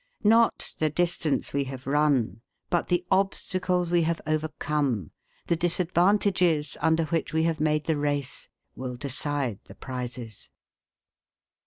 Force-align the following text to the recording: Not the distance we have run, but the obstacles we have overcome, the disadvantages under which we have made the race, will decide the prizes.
Not 0.23 0.73
the 0.79 0.89
distance 0.89 1.53
we 1.53 1.65
have 1.65 1.85
run, 1.85 2.41
but 2.71 2.87
the 2.87 3.05
obstacles 3.11 3.91
we 3.91 4.01
have 4.01 4.19
overcome, 4.25 5.11
the 5.45 5.55
disadvantages 5.55 6.75
under 6.81 7.03
which 7.03 7.33
we 7.33 7.43
have 7.43 7.59
made 7.59 7.83
the 7.83 7.97
race, 7.97 8.49
will 8.75 8.95
decide 8.95 9.59
the 9.65 9.75
prizes. 9.75 10.49